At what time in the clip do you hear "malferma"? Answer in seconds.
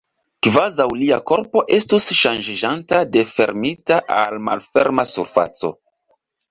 4.51-5.11